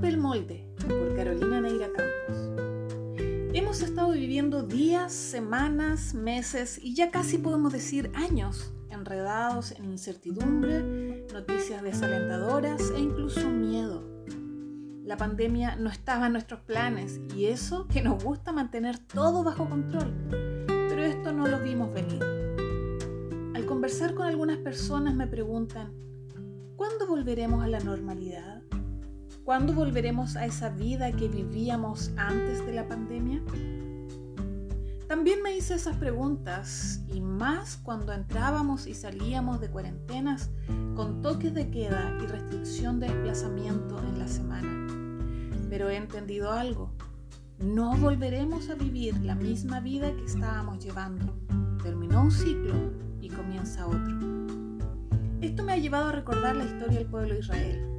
Rompe 0.00 0.14
el 0.14 0.18
molde 0.18 0.66
por 0.88 1.14
Carolina 1.14 1.60
Neira 1.60 1.88
Campos. 1.92 3.18
Hemos 3.52 3.82
estado 3.82 4.12
viviendo 4.12 4.62
días, 4.62 5.12
semanas, 5.12 6.14
meses 6.14 6.78
y 6.82 6.94
ya 6.94 7.10
casi 7.10 7.36
podemos 7.36 7.70
decir 7.70 8.10
años 8.14 8.72
enredados 8.88 9.72
en 9.72 9.90
incertidumbre, 9.90 11.26
noticias 11.34 11.82
desalentadoras 11.82 12.80
e 12.96 12.98
incluso 12.98 13.50
miedo. 13.50 14.24
La 15.04 15.18
pandemia 15.18 15.76
no 15.76 15.90
estaba 15.90 16.28
en 16.28 16.32
nuestros 16.32 16.60
planes 16.60 17.20
y 17.36 17.46
eso 17.46 17.86
que 17.86 18.00
nos 18.00 18.24
gusta 18.24 18.52
mantener 18.52 18.98
todo 19.00 19.44
bajo 19.44 19.68
control, 19.68 20.14
pero 20.66 21.02
esto 21.02 21.34
no 21.34 21.46
lo 21.46 21.60
vimos 21.60 21.92
venir. 21.92 22.24
Al 23.54 23.66
conversar 23.66 24.14
con 24.14 24.26
algunas 24.26 24.56
personas 24.56 25.14
me 25.14 25.26
preguntan, 25.26 25.92
¿cuándo 26.76 27.06
volveremos 27.06 27.62
a 27.62 27.68
la 27.68 27.80
normalidad? 27.80 28.62
¿Cuándo 29.44 29.72
volveremos 29.72 30.36
a 30.36 30.46
esa 30.46 30.68
vida 30.68 31.10
que 31.12 31.28
vivíamos 31.28 32.12
antes 32.16 32.64
de 32.66 32.72
la 32.72 32.86
pandemia? 32.86 33.42
También 35.08 35.42
me 35.42 35.56
hice 35.56 35.74
esas 35.74 35.96
preguntas 35.96 37.02
y 37.08 37.20
más 37.20 37.76
cuando 37.78 38.12
entrábamos 38.12 38.86
y 38.86 38.94
salíamos 38.94 39.60
de 39.60 39.68
cuarentenas 39.68 40.50
con 40.94 41.20
toques 41.20 41.52
de 41.52 41.70
queda 41.70 42.16
y 42.22 42.26
restricción 42.26 43.00
de 43.00 43.08
desplazamiento 43.08 43.98
en 43.98 44.18
la 44.18 44.28
semana. 44.28 44.86
Pero 45.68 45.88
he 45.88 45.96
entendido 45.96 46.52
algo. 46.52 46.92
No 47.58 47.96
volveremos 47.96 48.70
a 48.70 48.74
vivir 48.74 49.16
la 49.22 49.34
misma 49.34 49.80
vida 49.80 50.14
que 50.14 50.24
estábamos 50.24 50.84
llevando. 50.84 51.34
Terminó 51.82 52.22
un 52.22 52.30
ciclo 52.30 52.74
y 53.20 53.30
comienza 53.30 53.86
otro. 53.86 54.18
Esto 55.40 55.64
me 55.64 55.72
ha 55.72 55.78
llevado 55.78 56.10
a 56.10 56.12
recordar 56.12 56.54
la 56.54 56.64
historia 56.64 56.98
del 56.98 57.08
pueblo 57.08 57.34
de 57.34 57.40
Israel, 57.40 57.89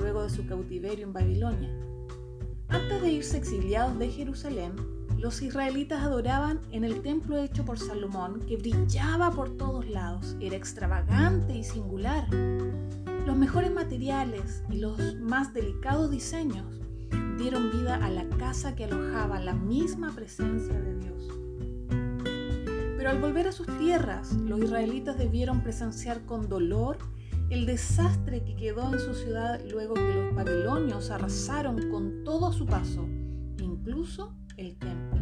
luego 0.00 0.22
de 0.22 0.30
su 0.30 0.46
cautiverio 0.46 1.04
en 1.04 1.12
Babilonia. 1.12 1.70
Antes 2.68 3.02
de 3.02 3.12
irse 3.12 3.36
exiliados 3.36 3.98
de 3.98 4.08
Jerusalén, 4.08 4.72
los 5.18 5.42
israelitas 5.42 6.02
adoraban 6.02 6.60
en 6.72 6.82
el 6.82 7.02
templo 7.02 7.36
hecho 7.36 7.64
por 7.64 7.78
Salomón, 7.78 8.40
que 8.48 8.56
brillaba 8.56 9.30
por 9.30 9.56
todos 9.56 9.86
lados, 9.88 10.34
era 10.40 10.56
extravagante 10.56 11.54
y 11.54 11.62
singular. 11.62 12.26
Los 13.26 13.36
mejores 13.36 13.72
materiales 13.72 14.62
y 14.70 14.78
los 14.78 15.16
más 15.16 15.52
delicados 15.52 16.10
diseños 16.10 16.80
dieron 17.36 17.70
vida 17.70 17.96
a 17.96 18.08
la 18.08 18.28
casa 18.38 18.74
que 18.74 18.84
alojaba 18.84 19.40
la 19.40 19.54
misma 19.54 20.14
presencia 20.14 20.78
de 20.78 20.98
Dios. 20.98 21.28
Pero 22.96 23.10
al 23.10 23.20
volver 23.20 23.48
a 23.48 23.52
sus 23.52 23.66
tierras, 23.78 24.32
los 24.32 24.60
israelitas 24.60 25.18
debieron 25.18 25.62
presenciar 25.62 26.24
con 26.24 26.48
dolor 26.48 26.98
el 27.50 27.66
desastre 27.66 28.44
que 28.44 28.54
quedó 28.54 28.92
en 28.94 29.00
su 29.00 29.12
ciudad 29.12 29.60
luego 29.70 29.94
que 29.94 30.14
los 30.14 30.34
babilonios 30.34 31.10
arrasaron 31.10 31.90
con 31.90 32.22
todo 32.22 32.52
su 32.52 32.64
paso, 32.64 33.08
incluso 33.58 34.36
el 34.56 34.78
templo. 34.78 35.20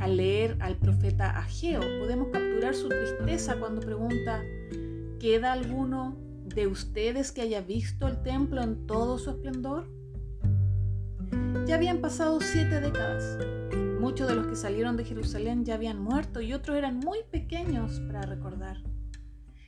Al 0.00 0.16
leer 0.16 0.56
al 0.60 0.76
profeta 0.76 1.38
Ageo 1.38 1.80
podemos 2.00 2.28
capturar 2.32 2.74
su 2.74 2.88
tristeza 2.88 3.60
cuando 3.60 3.80
pregunta, 3.80 4.42
¿queda 5.20 5.52
alguno 5.52 6.16
de 6.44 6.66
ustedes 6.66 7.30
que 7.30 7.42
haya 7.42 7.60
visto 7.60 8.08
el 8.08 8.20
templo 8.20 8.60
en 8.60 8.84
todo 8.88 9.18
su 9.18 9.30
esplendor? 9.30 9.86
Ya 11.64 11.76
habían 11.76 12.00
pasado 12.00 12.40
siete 12.40 12.80
décadas. 12.80 13.38
Muchos 14.00 14.26
de 14.26 14.34
los 14.34 14.48
que 14.48 14.56
salieron 14.56 14.96
de 14.96 15.04
Jerusalén 15.04 15.64
ya 15.64 15.74
habían 15.74 16.02
muerto 16.02 16.40
y 16.40 16.52
otros 16.52 16.76
eran 16.76 16.98
muy 16.98 17.18
pequeños 17.30 18.00
para 18.00 18.22
recordar. 18.22 18.78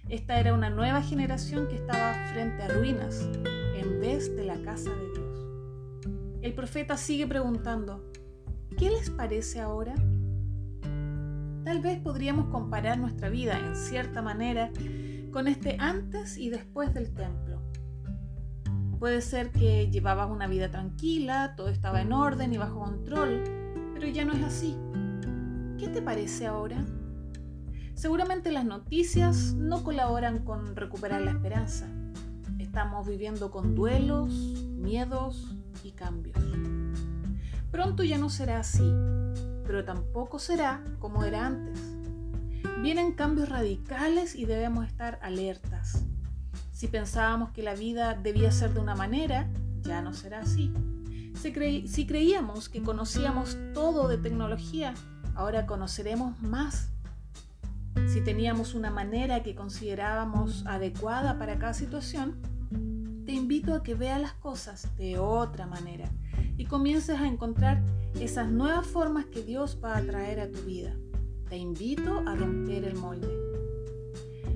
Esta 0.08 0.38
era 0.38 0.52
una 0.52 0.68
nueva 0.68 1.02
generación 1.02 1.66
que 1.66 1.76
estaba 1.76 2.12
frente 2.32 2.62
a 2.62 2.68
ruinas 2.68 3.26
en 3.74 4.00
vez 4.00 4.34
de 4.36 4.44
la 4.44 4.60
casa 4.60 4.90
de 4.90 5.10
Dios. 5.12 5.46
El 6.42 6.52
profeta 6.52 6.98
sigue 6.98 7.26
preguntando, 7.26 8.04
¿qué 8.76 8.90
les 8.90 9.08
parece 9.08 9.60
ahora? 9.60 9.94
Tal 11.64 11.80
vez 11.80 12.00
podríamos 12.00 12.48
comparar 12.48 12.98
nuestra 12.98 13.30
vida 13.30 13.58
en 13.58 13.74
cierta 13.74 14.20
manera 14.20 14.70
con 15.32 15.48
este 15.48 15.78
antes 15.80 16.36
y 16.36 16.50
después 16.50 16.92
del 16.92 17.14
templo. 17.14 17.62
Puede 18.98 19.22
ser 19.22 19.52
que 19.52 19.90
llevabas 19.90 20.30
una 20.30 20.46
vida 20.46 20.70
tranquila, 20.70 21.54
todo 21.56 21.68
estaba 21.68 22.02
en 22.02 22.12
orden 22.12 22.52
y 22.52 22.58
bajo 22.58 22.80
control, 22.80 23.42
pero 23.94 24.06
ya 24.06 24.26
no 24.26 24.34
es 24.34 24.42
así. 24.42 24.76
¿Qué 25.78 25.88
te 25.88 26.02
parece 26.02 26.46
ahora? 26.46 26.84
Seguramente 27.94 28.52
las 28.52 28.64
noticias 28.64 29.54
no 29.54 29.82
colaboran 29.84 30.44
con 30.44 30.76
recuperar 30.76 31.22
la 31.22 31.30
esperanza. 31.30 31.86
Estamos 32.58 33.06
viviendo 33.06 33.50
con 33.50 33.74
duelos, 33.74 34.30
miedos 34.76 35.56
y 35.82 35.92
cambios. 35.92 36.36
Pronto 37.70 38.02
ya 38.02 38.18
no 38.18 38.30
será 38.30 38.60
así, 38.60 38.92
pero 39.66 39.84
tampoco 39.84 40.38
será 40.38 40.84
como 40.98 41.24
era 41.24 41.46
antes. 41.46 41.80
Vienen 42.82 43.12
cambios 43.12 43.48
radicales 43.48 44.34
y 44.34 44.44
debemos 44.44 44.86
estar 44.86 45.18
alertas. 45.22 46.04
Si 46.72 46.88
pensábamos 46.88 47.50
que 47.50 47.62
la 47.62 47.74
vida 47.74 48.14
debía 48.14 48.50
ser 48.50 48.74
de 48.74 48.80
una 48.80 48.94
manera, 48.94 49.48
ya 49.82 50.02
no 50.02 50.12
será 50.12 50.40
así. 50.40 50.72
Si, 51.34 52.06
creíamos 52.06 52.68
que 52.68 52.82
conocíamos 52.82 53.56
todo 53.74 54.08
de 54.08 54.18
tecnología, 54.18 54.94
ahora 55.34 55.66
conoceremos 55.66 56.40
más 56.42 56.93
si 58.06 58.20
teníamos 58.20 58.74
una 58.74 58.90
manera 58.90 59.42
que 59.42 59.54
considerábamos 59.54 60.66
adecuada 60.66 61.38
para 61.38 61.58
cada 61.58 61.74
situación, 61.74 62.36
te 63.24 63.32
invito 63.32 63.74
a 63.74 63.82
que 63.82 63.94
veas 63.94 64.20
las 64.20 64.34
cosas 64.34 64.94
de 64.96 65.18
otra 65.18 65.66
manera 65.66 66.10
y 66.56 66.66
comiences 66.66 67.18
a 67.18 67.26
encontrar 67.26 67.82
esas 68.20 68.50
nuevas 68.50 68.86
formas 68.86 69.26
que 69.26 69.42
Dios 69.42 69.78
va 69.82 69.96
a 69.96 70.02
traer 70.02 70.40
a 70.40 70.50
tu 70.50 70.60
vida. 70.62 70.94
Te 71.48 71.56
invito 71.56 72.22
a 72.26 72.34
romper 72.36 72.84
el 72.84 72.96
molde. 72.96 73.28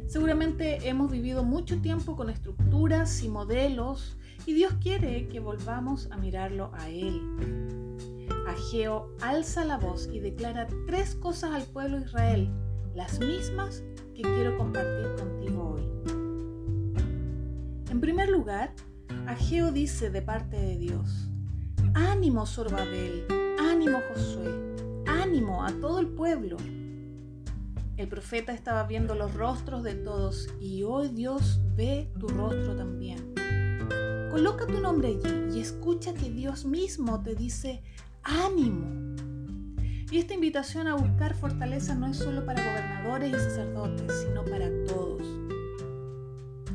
Seguramente 0.07 0.89
hemos 0.89 1.11
vivido 1.11 1.45
mucho 1.45 1.81
tiempo 1.81 2.17
con 2.17 2.31
estructuras 2.31 3.23
y 3.23 3.29
modelos 3.29 4.17
y 4.47 4.55
Dios 4.55 4.75
quiere 4.81 5.29
que 5.29 5.41
volvamos 5.41 6.11
a 6.11 6.17
mirarlo 6.17 6.71
a 6.75 6.89
Él. 6.89 7.21
Ageo 8.47 9.15
alza 9.21 9.65
la 9.65 9.77
voz 9.77 10.09
y 10.13 10.21
declara 10.21 10.67
tres 10.87 11.15
cosas 11.15 11.53
al 11.53 11.65
pueblo 11.65 11.99
de 11.99 12.05
Israel 12.07 12.51
las 12.99 13.21
mismas 13.21 13.85
que 14.13 14.23
quiero 14.23 14.59
compartir 14.59 15.07
contigo 15.15 15.77
hoy. 15.77 15.85
En 17.89 18.01
primer 18.01 18.29
lugar, 18.29 18.75
Ageo 19.29 19.71
dice 19.71 20.11
de 20.11 20.21
parte 20.21 20.57
de 20.57 20.77
Dios, 20.77 21.31
ánimo 21.95 22.45
Sorbabel, 22.45 23.25
ánimo 23.61 24.01
Josué, 24.09 24.51
ánimo 25.07 25.65
a 25.65 25.71
todo 25.75 26.01
el 26.01 26.09
pueblo. 26.09 26.57
El 27.97 28.09
profeta 28.09 28.53
estaba 28.53 28.83
viendo 28.83 29.15
los 29.15 29.33
rostros 29.33 29.85
de 29.85 29.95
todos 29.95 30.49
y 30.61 30.83
hoy 30.83 31.11
Dios 31.11 31.61
ve 31.77 32.11
tu 32.19 32.27
rostro 32.27 32.75
también. 32.75 33.33
Coloca 34.33 34.67
tu 34.67 34.81
nombre 34.81 35.11
allí 35.11 35.57
y 35.57 35.61
escucha 35.61 36.15
que 36.15 36.31
Dios 36.31 36.65
mismo 36.65 37.23
te 37.23 37.37
dice 37.37 37.81
ánimo. 38.25 39.08
Y 40.11 40.17
esta 40.17 40.33
invitación 40.33 40.87
a 40.87 40.95
buscar 40.95 41.35
fortaleza 41.35 41.95
no 41.95 42.07
es 42.07 42.17
solo 42.17 42.47
para 42.47 42.65
gobernadores 42.65 43.31
y 43.31 43.35
sacerdotes, 43.35 44.23
sino 44.23 44.43
para 44.43 44.71
todos. 44.87 45.23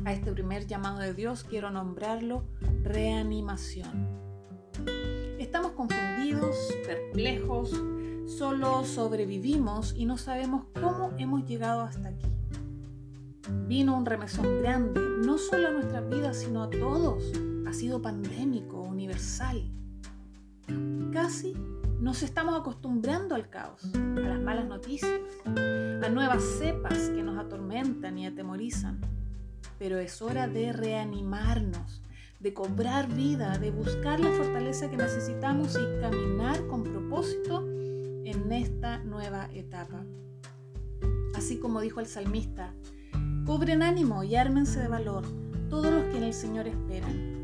A 0.04 0.12
este 0.12 0.30
primer 0.30 0.68
llamado 0.68 1.00
de 1.00 1.14
Dios 1.14 1.42
quiero 1.42 1.70
nombrarlo 1.70 2.44
reanimación. 2.84 4.06
Estamos 5.40 5.72
confundidos, 5.72 6.56
perplejos, 6.86 7.70
solo 8.26 8.84
sobrevivimos 8.84 9.94
y 9.96 10.06
no 10.06 10.16
sabemos 10.16 10.66
cómo 10.80 11.12
hemos 11.18 11.44
llegado 11.44 11.82
hasta 11.82 12.10
aquí. 12.10 12.28
Vino 13.66 13.96
un 13.96 14.06
remesón 14.06 14.62
grande, 14.62 15.00
no 15.24 15.38
solo 15.38 15.68
a 15.68 15.70
nuestras 15.72 16.08
vidas, 16.08 16.38
sino 16.38 16.62
a 16.62 16.70
todos. 16.70 17.32
Ha 17.66 17.72
sido 17.72 18.00
pandémico, 18.00 18.80
universal. 18.80 19.70
Casi 21.12 21.54
nos 22.00 22.22
estamos 22.22 22.58
acostumbrando 22.58 23.34
al 23.34 23.48
caos, 23.48 23.82
a 23.94 24.20
las 24.20 24.40
malas 24.40 24.66
noticias, 24.66 25.20
a 25.46 26.08
nuevas 26.08 26.42
cepas 26.58 27.10
que 27.10 27.22
nos 27.22 27.38
atormentan 27.38 28.18
y 28.18 28.26
atemorizan. 28.26 29.00
Pero 29.78 29.98
es 29.98 30.22
hora 30.22 30.48
de 30.48 30.72
reanimarnos, 30.72 32.02
de 32.40 32.54
cobrar 32.54 33.08
vida, 33.08 33.58
de 33.58 33.70
buscar 33.70 34.20
la 34.20 34.30
fortaleza 34.32 34.90
que 34.90 34.96
necesitamos 34.96 35.76
y 35.76 36.00
caminar 36.00 36.66
con 36.66 36.84
propósito 36.84 37.66
en 38.24 38.52
esta 38.52 38.98
nueva 38.98 39.48
etapa. 39.52 40.04
Así 41.34 41.58
como 41.58 41.80
dijo 41.80 42.00
el 42.00 42.06
salmista, 42.06 42.72
cubren 43.46 43.82
ánimo 43.82 44.24
y 44.24 44.36
ármense 44.36 44.80
de 44.80 44.88
valor 44.88 45.24
todos 45.68 45.90
los 45.90 46.04
que 46.04 46.18
en 46.18 46.24
el 46.24 46.34
Señor 46.34 46.66
esperan. 46.68 47.43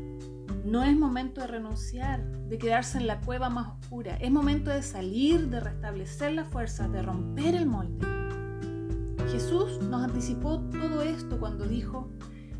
No 0.63 0.83
es 0.83 0.95
momento 0.95 1.41
de 1.41 1.47
renunciar, 1.47 2.23
de 2.23 2.57
quedarse 2.57 2.99
en 2.99 3.07
la 3.07 3.19
cueva 3.21 3.49
más 3.49 3.79
oscura. 3.79 4.15
Es 4.17 4.31
momento 4.31 4.69
de 4.69 4.83
salir, 4.83 5.49
de 5.49 5.59
restablecer 5.59 6.33
la 6.33 6.45
fuerza, 6.45 6.87
de 6.87 7.01
romper 7.01 7.55
el 7.55 7.65
molde. 7.65 8.05
Jesús 9.31 9.79
nos 9.81 10.03
anticipó 10.03 10.59
todo 10.69 11.01
esto 11.01 11.39
cuando 11.39 11.65
dijo, 11.65 12.11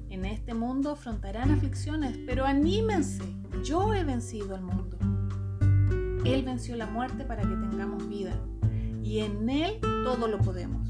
En 0.09 0.25
este 0.25 0.53
mundo 0.53 0.92
afrontarán 0.92 1.51
aflicciones, 1.51 2.18
pero 2.25 2.45
anímense, 2.45 3.24
yo 3.63 3.94
he 3.94 4.04
vencido 4.04 4.56
al 4.56 4.63
mundo. 4.63 4.97
Él 6.25 6.44
venció 6.44 6.75
la 6.75 6.88
muerte 6.88 7.24
para 7.24 7.44
que 7.44 7.56
tengamos 7.56 8.07
vida 8.07 8.33
y 9.04 9.19
en 9.19 9.50
Él 9.50 9.80
todo 10.04 10.27
lo 10.27 10.39
podemos. 10.39 10.88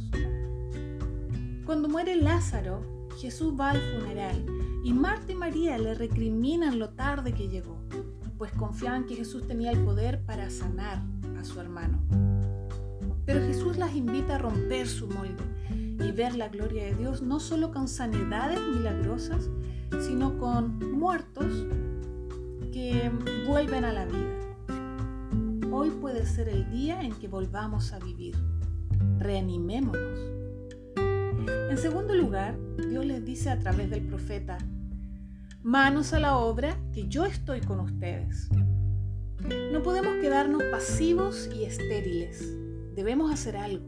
Cuando 1.66 1.90
muere 1.90 2.16
Lázaro, 2.16 3.07
Jesús 3.18 3.54
va 3.60 3.72
al 3.72 3.81
funeral 3.81 4.46
y 4.83 4.94
Marta 4.94 5.31
y 5.31 5.36
María 5.36 5.78
le 5.78 5.94
recriminan 5.94 6.80
lo 6.80 6.89
tarde 6.89 7.33
que 7.33 7.48
llegó, 7.48 7.78
pues 8.38 8.51
confiaban 8.54 9.06
que 9.06 9.16
Jesús 9.16 9.48
tenía 9.48 9.72
el 9.72 9.83
poder 9.83 10.24
para 10.25 10.50
sanar 10.50 11.01
a 11.39 11.44
su 11.44 11.60
hermano. 11.60 12.00
Pero 13.25 13.42
Jesús 13.42 13.78
las 13.78 13.95
invita 13.95 14.36
a 14.36 14.38
romper 14.39 14.88
su 14.88 15.07
molde 15.07 15.44
y 15.69 16.12
ver 16.12 16.36
la 16.36 16.50
gloria 16.50 16.86
de 16.86 16.95
Dios 16.95 17.22
no 17.22 17.39
solo 17.39 17.72
con 17.72 17.88
sanidades 17.88 18.60
milagrosas, 18.60 19.50
sino 20.00 20.38
con 20.38 20.98
muertos 20.98 21.66
que 22.72 23.12
vuelven 23.48 23.86
a 23.86 23.94
la 23.94 24.06
vida. 24.06 24.42
Hoy 25.72 25.92
puede 25.92 26.25
ser 26.25 26.50
el 26.50 26.69
día 26.72 27.01
en 27.01 27.13
que 27.13 27.28
volvamos 27.28 27.94
a 27.94 28.00
vivir. 28.00 28.36
Reanimémonos. 29.19 30.41
En 31.48 31.78
segundo 31.78 32.14
lugar, 32.16 32.58
Dios 32.90 33.06
les 33.06 33.24
dice 33.26 33.50
a 33.50 33.60
través 33.60 33.90
del 33.90 34.02
profeta, 34.02 34.58
manos 35.64 36.14
a 36.14 36.20
la 36.20 36.38
obra, 36.38 36.78
que 36.94 37.08
yo 37.08 37.26
estoy 37.26 37.62
con 37.62 37.80
ustedes. 37.80 38.50
No 39.72 39.82
podemos 39.82 40.16
quedarnos 40.22 40.64
pasivos 40.72 41.50
y 41.56 41.66
estériles. 41.66 42.46
Debemos 42.96 43.32
hacer 43.32 43.58
algo. 43.58 43.86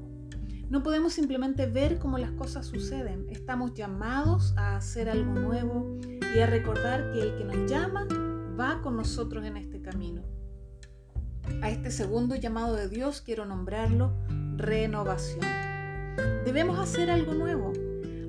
No 0.70 0.82
podemos 0.82 1.14
simplemente 1.14 1.68
ver 1.68 2.00
cómo 2.00 2.18
las 2.18 2.32
cosas 2.32 2.66
suceden. 2.66 3.28
Estamos 3.30 3.74
llamados 3.74 4.56
a 4.58 4.76
hacer 4.76 5.10
algo 5.10 5.34
nuevo 5.34 6.00
y 6.36 6.40
a 6.40 6.48
recordar 6.48 7.12
que 7.12 7.22
el 7.22 7.36
que 7.36 7.44
nos 7.44 7.70
llama 7.70 8.08
va 8.60 8.82
con 8.82 8.98
nosotros 8.98 9.46
en 9.46 9.58
este 9.58 9.82
camino. 9.82 10.24
A 11.62 11.70
este 11.70 11.92
segundo 11.92 12.36
llamado 12.36 12.76
de 12.76 12.90
Dios 12.90 13.22
quiero 13.22 13.46
nombrarlo 13.46 14.14
renovación. 14.56 15.73
Debemos 16.46 16.80
hacer 16.80 17.10
algo 17.10 17.34
nuevo. 17.34 17.74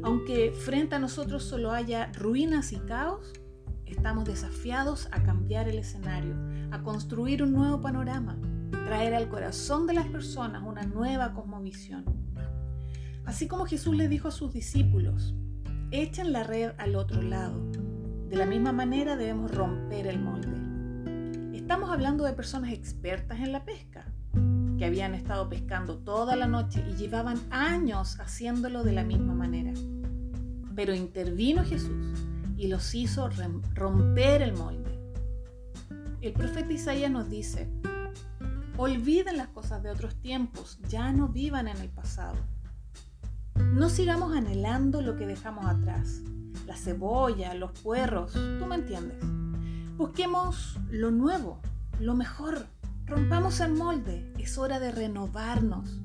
Aunque 0.02 0.52
frente 0.52 0.94
a 0.94 0.98
nosotros 0.98 1.44
solo 1.44 1.72
haya 1.72 2.12
ruinas 2.12 2.72
y 2.72 2.78
caos, 2.78 3.32
estamos 3.86 4.24
desafiados 4.24 5.08
a 5.12 5.22
cambiar 5.22 5.68
el 5.68 5.78
escenario, 5.78 6.34
a 6.70 6.82
construir 6.82 7.42
un 7.42 7.52
nuevo 7.52 7.80
panorama, 7.80 8.38
traer 8.86 9.14
al 9.14 9.28
corazón 9.28 9.86
de 9.86 9.94
las 9.94 10.06
personas 10.06 10.62
una 10.62 10.82
nueva 10.82 11.32
cosmovisión. 11.32 12.04
Así 13.24 13.48
como 13.48 13.66
Jesús 13.66 13.96
le 13.96 14.08
dijo 14.08 14.28
a 14.28 14.32
sus 14.32 14.52
discípulos, 14.52 15.34
echen 15.90 16.32
la 16.32 16.44
red 16.44 16.72
al 16.78 16.96
otro 16.96 17.22
lado. 17.22 17.70
De 18.28 18.36
la 18.36 18.46
misma 18.46 18.72
manera 18.72 19.16
debemos 19.16 19.54
romper 19.54 20.06
el 20.06 20.20
molde. 20.20 21.56
Estamos 21.56 21.90
hablando 21.90 22.24
de 22.24 22.34
personas 22.34 22.72
expertas 22.72 23.40
en 23.40 23.52
la 23.52 23.64
pesca, 23.64 24.12
que 24.78 24.84
habían 24.84 25.14
estado 25.14 25.48
pescando 25.48 25.98
toda 25.98 26.36
la 26.36 26.46
noche 26.46 26.84
y 26.90 26.94
llevaban 26.94 27.40
años 27.50 28.18
haciéndolo 28.20 28.82
de 28.84 28.92
la 28.92 29.04
misma 29.04 29.34
manera. 29.34 29.72
Pero 30.74 30.94
intervino 30.94 31.64
Jesús 31.64 32.18
y 32.56 32.68
los 32.68 32.94
hizo 32.94 33.28
romper 33.74 34.42
el 34.42 34.54
molde. 34.54 34.98
El 36.20 36.32
profeta 36.32 36.72
Isaías 36.72 37.10
nos 37.10 37.28
dice, 37.28 37.68
olviden 38.76 39.36
las 39.36 39.48
cosas 39.48 39.82
de 39.82 39.90
otros 39.90 40.16
tiempos, 40.16 40.78
ya 40.88 41.12
no 41.12 41.28
vivan 41.28 41.68
en 41.68 41.76
el 41.76 41.90
pasado. 41.90 42.36
No 43.56 43.88
sigamos 43.88 44.34
anhelando 44.36 45.02
lo 45.02 45.16
que 45.16 45.26
dejamos 45.26 45.66
atrás, 45.66 46.22
la 46.66 46.76
cebolla, 46.76 47.54
los 47.54 47.78
puerros, 47.80 48.32
tú 48.32 48.66
me 48.66 48.76
entiendes. 48.76 49.18
Busquemos 49.96 50.78
lo 50.90 51.10
nuevo, 51.10 51.60
lo 52.00 52.14
mejor, 52.14 52.66
rompamos 53.06 53.60
el 53.60 53.72
molde, 53.74 54.32
es 54.38 54.58
hora 54.58 54.80
de 54.80 54.90
renovarnos. 54.90 56.00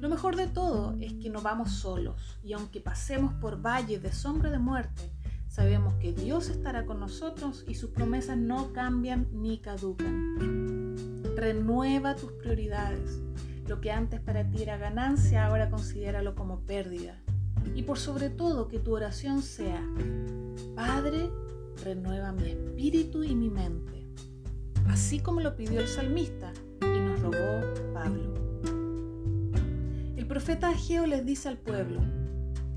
Lo 0.00 0.08
mejor 0.08 0.36
de 0.36 0.46
todo 0.46 0.96
es 1.00 1.14
que 1.14 1.30
no 1.30 1.40
vamos 1.40 1.72
solos 1.72 2.38
y 2.44 2.52
aunque 2.52 2.80
pasemos 2.80 3.34
por 3.34 3.60
valles 3.60 4.02
de 4.02 4.12
sombra 4.12 4.50
de 4.50 4.58
muerte, 4.58 5.10
sabemos 5.48 5.94
que 5.94 6.12
Dios 6.12 6.48
estará 6.48 6.86
con 6.86 7.00
nosotros 7.00 7.64
y 7.66 7.74
sus 7.74 7.90
promesas 7.90 8.36
no 8.36 8.72
cambian 8.72 9.28
ni 9.32 9.58
caducan. 9.58 10.96
Renueva 11.36 12.14
tus 12.14 12.32
prioridades. 12.32 13.20
Lo 13.66 13.80
que 13.80 13.90
antes 13.90 14.20
para 14.20 14.48
ti 14.48 14.62
era 14.62 14.76
ganancia, 14.76 15.46
ahora 15.46 15.70
considéralo 15.70 16.34
como 16.34 16.60
pérdida. 16.60 17.20
Y 17.74 17.82
por 17.82 17.98
sobre 17.98 18.30
todo 18.30 18.68
que 18.68 18.78
tu 18.78 18.94
oración 18.94 19.42
sea, 19.42 19.82
Padre, 20.76 21.30
renueva 21.84 22.32
mi 22.32 22.50
espíritu 22.50 23.24
y 23.24 23.34
mi 23.34 23.50
mente. 23.50 24.05
Así 24.88 25.20
como 25.20 25.40
lo 25.40 25.56
pidió 25.56 25.80
el 25.80 25.88
salmista 25.88 26.52
y 26.82 27.00
nos 27.00 27.20
rogó 27.20 27.60
Pablo. 27.92 28.34
El 30.16 30.26
profeta 30.26 30.70
Ageo 30.70 31.06
les 31.06 31.24
dice 31.24 31.48
al 31.48 31.58
pueblo, 31.58 32.00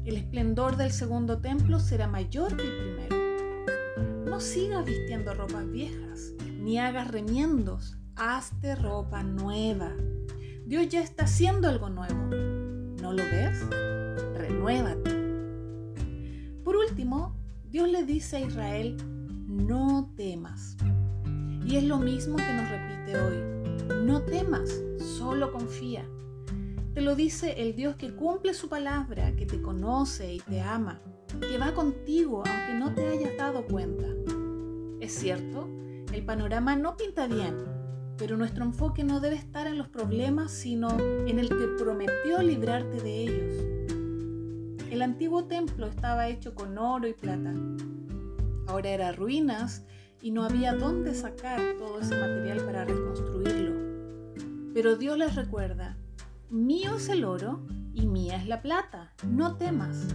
el 0.06 0.18
esplendor 0.18 0.78
del 0.78 0.92
segundo 0.92 1.40
templo 1.40 1.80
será 1.80 2.08
mayor 2.08 2.56
que 2.56 2.64
el 2.64 2.78
primero. 2.78 4.26
No 4.26 4.40
sigas 4.40 4.86
vistiendo 4.86 5.34
ropas 5.34 5.70
viejas, 5.70 6.34
ni 6.60 6.80
hagas 6.80 7.10
remiendos, 7.10 7.98
hazte 8.16 8.76
ropa 8.76 9.24
nueva. 9.24 9.94
Dios 10.66 10.90
ya 10.90 11.02
está 11.02 11.24
haciendo 11.26 11.68
algo 11.68 11.90
nuevo. 11.90 12.28
¿No 13.02 13.14
lo 13.14 13.24
ves? 13.24 13.60
Renuévate. 14.36 15.12
Por 16.64 16.76
último, 16.76 17.36
Dios 17.66 17.90
le 17.90 18.04
dice 18.04 18.38
a 18.38 18.40
Israel, 18.42 18.98
no 19.48 20.14
temas. 20.16 20.78
Y 21.70 21.76
es 21.76 21.84
lo 21.84 22.00
mismo 22.00 22.36
que 22.36 22.52
nos 22.52 22.68
repite 22.68 23.16
hoy. 23.16 24.04
No 24.04 24.24
temas, 24.24 24.82
solo 24.98 25.52
confía. 25.52 26.04
Te 26.96 27.02
lo 27.02 27.16
dice 27.16 27.62
el 27.62 27.76
Dios 27.76 27.96
que 27.96 28.12
cumple 28.16 28.56
su 28.56 28.70
palabra, 28.70 29.36
que 29.36 29.46
te 29.46 29.62
conoce 29.62 30.34
y 30.34 30.40
te 30.40 30.62
ama, 30.62 31.00
que 31.40 31.60
va 31.60 31.76
contigo 31.76 32.42
aunque 32.44 32.74
no 32.74 32.96
te 32.96 33.08
hayas 33.08 33.38
dado 33.38 33.64
cuenta. 33.68 34.08
Es 35.00 35.14
cierto, 35.14 35.70
el 36.12 36.26
panorama 36.26 36.76
no 36.76 36.98
pinta 36.98 37.28
bien, 37.28 37.56
pero 38.18 38.36
nuestro 38.36 38.66
enfoque 38.66 39.04
no 39.04 39.20
debe 39.20 39.36
estar 39.36 39.68
en 39.68 39.78
los 39.78 39.90
problemas, 39.90 40.52
sino 40.52 40.90
en 41.28 41.38
el 41.38 41.50
que 41.50 41.68
prometió 41.78 42.42
librarte 42.42 43.00
de 43.00 43.22
ellos. 43.22 44.00
El 44.90 45.04
antiguo 45.04 45.46
templo 45.46 45.86
estaba 45.86 46.30
hecho 46.30 46.56
con 46.56 46.80
oro 46.80 47.08
y 47.08 47.14
plata. 47.14 47.54
Ahora 48.66 48.90
era 48.90 49.12
ruinas 49.12 49.86
y 50.22 50.32
no 50.32 50.44
había 50.44 50.74
dónde 50.74 51.14
sacar 51.14 51.60
todo 51.78 52.00
ese 52.00 52.20
material 52.20 52.60
para 52.66 52.86
reconstruirlo. 52.86 54.74
Pero 54.74 54.96
Dios 54.96 55.18
les 55.18 55.36
recuerda, 55.36 55.98
Mío 56.52 56.96
es 56.96 57.10
el 57.10 57.26
oro 57.26 57.60
y 57.94 58.08
mía 58.08 58.38
es 58.38 58.48
la 58.48 58.64
plata, 58.64 59.14
no 59.24 59.56
temas. 59.58 60.08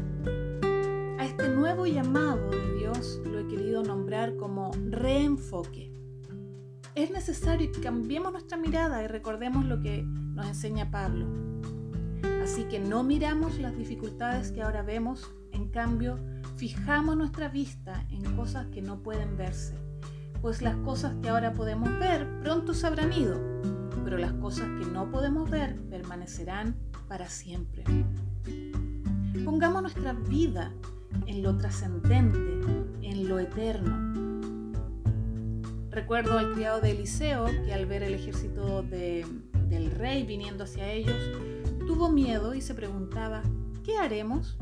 A 1.17 1.25
este 1.25 1.49
nuevo 1.49 1.87
llamado 1.87 2.51
de 2.51 2.75
Dios 2.75 3.21
lo 3.25 3.39
he 3.39 3.47
querido 3.47 3.85
nombrar 3.85 4.35
como 4.37 4.73
reenfoque. 4.91 5.93
Es 6.97 7.13
necesario 7.13 7.71
que 7.71 7.81
cambiemos 7.81 8.33
nuestra 8.33 8.59
mirada 8.59 9.05
y 9.05 9.07
recordemos 9.07 9.65
lo 9.65 9.81
que 9.81 10.03
nos 10.03 10.49
enseña 10.49 10.91
Pablo. 10.91 11.29
Así 12.43 12.65
que 12.65 12.81
no 12.81 13.05
miramos 13.05 13.61
las 13.61 13.77
dificultades 13.79 14.51
que 14.51 14.63
ahora 14.63 14.83
vemos, 14.83 15.33
en 15.53 15.69
cambio, 15.69 16.19
fijamos 16.57 17.17
nuestra 17.17 17.49
vista 17.49 18.05
en 18.11 18.35
cosas 18.35 18.67
que 18.73 18.83
no 18.83 19.05
pueden 19.05 19.37
verse, 19.37 19.77
pues 20.45 20.61
las 20.61 20.77
cosas 20.77 21.15
que 21.23 21.31
ahora 21.31 21.55
podemos 21.55 21.89
ver 21.99 22.29
pronto 22.43 22.75
se 22.75 22.87
habrán 22.87 23.15
ido 23.15 23.41
pero 24.05 24.19
las 24.19 24.35
cosas 24.35 24.67
que 24.79 24.85
no 24.85 25.11
podemos 25.11 25.51
ver 25.51 25.75
permanecerán 25.89 26.77
para 27.09 27.31
siempre. 27.31 27.83
Pongamos 29.43 29.81
nuestra 29.81 30.13
vida 30.13 30.71
en 31.25 31.43
lo 31.43 31.57
trascendente, 31.57 32.61
en 33.01 33.27
lo 33.27 33.39
eterno. 33.39 34.43
Recuerdo 35.91 36.39
al 36.39 36.53
criado 36.53 36.83
de 36.83 36.91
Eliseo 36.91 37.47
que 37.65 37.73
al 37.73 37.87
ver 37.87 38.03
el 38.03 38.13
ejército 38.13 38.83
del 38.83 39.91
rey 39.93 40.25
viniendo 40.25 40.65
hacia 40.65 40.93
ellos, 40.93 41.17
tuvo 41.87 42.11
miedo 42.11 42.55
y 42.55 42.61
se 42.61 42.75
preguntaba, 42.75 43.43
¿qué 43.83 43.97
haremos? 43.97 44.59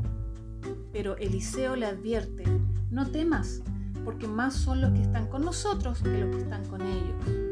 Pero 0.93 1.17
Eliseo 1.17 1.75
le 1.75 1.87
advierte, 1.87 2.45
no 2.89 3.11
temas, 3.11 3.61
porque 4.03 4.27
más 4.27 4.53
son 4.53 4.81
los 4.81 4.91
que 4.91 5.01
están 5.01 5.27
con 5.27 5.43
nosotros 5.43 6.01
que 6.01 6.17
los 6.17 6.35
que 6.35 6.41
están 6.41 6.65
con 6.65 6.81
ellos. 6.81 7.43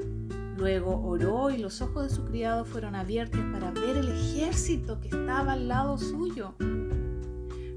Luego 0.58 1.02
oró 1.02 1.50
y 1.50 1.58
los 1.58 1.82
ojos 1.82 2.04
de 2.04 2.10
su 2.16 2.24
criado 2.26 2.66
fueron 2.66 2.96
abiertos 2.96 3.42
para 3.52 3.72
ver 3.72 3.98
el 3.98 4.10
ejército 4.10 5.00
que 5.00 5.08
estaba 5.08 5.54
al 5.54 5.68
lado 5.68 5.98
suyo. 5.98 6.54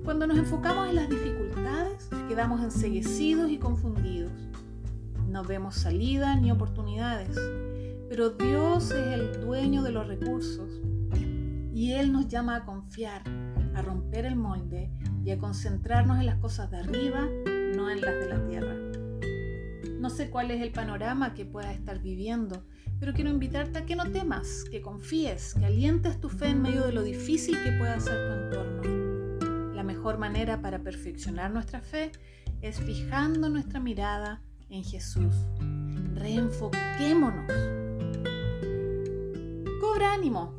Cuando 0.05 0.27
nos 0.27 0.37
enfocamos 0.37 0.89
en 0.91 0.97
las 0.97 1.09
dificultades, 1.09 2.09
quedamos 2.29 2.63
enseguecidos 2.63 3.51
y 3.51 3.59
confundidos. 3.59 4.33
No 5.29 5.43
vemos 5.45 5.77
salida 5.77 6.37
ni 6.37 6.51
oportunidades, 6.51 7.41
pero 8.11 8.31
Dios 8.31 8.91
es 8.91 9.19
el 9.19 9.41
dueño 9.41 9.83
de 9.83 9.93
los 9.93 10.07
recursos 10.07 10.83
y 11.75 11.93
Él 11.93 12.13
nos 12.13 12.29
llama 12.29 12.57
a 12.57 12.65
confiar, 12.65 13.23
a 13.75 13.83
romper 13.83 14.27
el 14.27 14.37
molde 14.37 14.93
y 15.25 15.31
a 15.31 15.39
concentrarnos 15.39 16.21
en 16.21 16.27
las 16.27 16.37
cosas 16.37 16.71
de 16.71 16.77
arriba, 16.77 17.27
no 17.75 17.91
en 17.91 18.01
las 18.01 18.15
de 18.15 18.29
la 18.29 18.47
tierra. 18.47 18.75
No 19.99 20.11
sé 20.11 20.31
cuál 20.31 20.51
es 20.51 20.63
el 20.63 20.71
panorama 20.71 21.35
que 21.35 21.45
puedas 21.45 21.75
estar 21.75 22.01
viviendo, 22.01 22.65
pero 23.01 23.13
quiero 23.13 23.31
invitarte 23.31 23.79
a 23.79 23.87
que 23.87 23.97
no 23.97 24.11
temas, 24.11 24.65
que 24.71 24.81
confíes, 24.81 25.55
que 25.55 25.65
alientes 25.65 26.21
tu 26.21 26.29
fe 26.29 26.49
en 26.49 26.63
medio 26.63 26.85
de 26.87 26.93
lo 26.93 27.03
difícil 27.03 27.57
que 27.63 27.73
pueda 27.73 27.99
ser 28.01 28.15
tu 28.15 28.35
entorno. 28.35 29.75
La 29.75 29.83
mejor 29.83 30.19
manera 30.19 30.61
para 30.61 30.79
perfeccionar 30.81 31.51
nuestra 31.51 31.81
fe 31.81 32.13
es 32.63 32.81
fijando 32.81 33.49
nuestra 33.49 33.81
mirada 33.81 34.43
en 34.69 34.85
Jesús. 34.85 35.35
Reenfoquémonos. 36.15 37.53
Cobra 39.81 40.15
ánimo, 40.15 40.55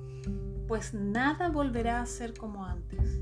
pues 0.67 0.93
nada 0.93 1.49
volverá 1.49 2.01
a 2.01 2.05
ser 2.05 2.33
como 2.33 2.65
antes. 2.65 3.21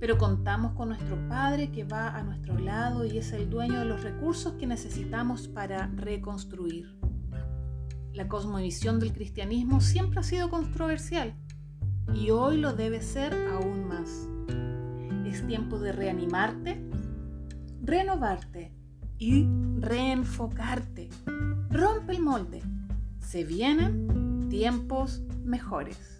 Pero 0.00 0.16
contamos 0.16 0.72
con 0.72 0.88
nuestro 0.88 1.16
Padre 1.28 1.70
que 1.70 1.84
va 1.84 2.08
a 2.08 2.22
nuestro 2.22 2.58
lado 2.58 3.04
y 3.04 3.18
es 3.18 3.32
el 3.32 3.50
dueño 3.50 3.78
de 3.80 3.84
los 3.84 4.02
recursos 4.02 4.54
que 4.54 4.66
necesitamos 4.66 5.46
para 5.46 5.88
reconstruir. 5.88 6.98
La 8.14 8.26
cosmovisión 8.26 8.98
del 8.98 9.12
cristianismo 9.12 9.80
siempre 9.80 10.20
ha 10.20 10.22
sido 10.22 10.48
controversial 10.48 11.36
y 12.14 12.30
hoy 12.30 12.56
lo 12.56 12.72
debe 12.72 13.02
ser 13.02 13.34
aún 13.52 13.86
más. 13.86 14.26
Es 15.26 15.46
tiempo 15.46 15.78
de 15.78 15.92
reanimarte, 15.92 16.82
renovarte 17.82 18.72
y 19.18 19.46
reenfocarte. 19.78 21.10
Rompe 21.70 22.12
el 22.12 22.22
molde. 22.22 22.62
Se 23.20 23.44
vienen 23.44 24.48
tiempos 24.48 25.22
mejores. 25.44 26.19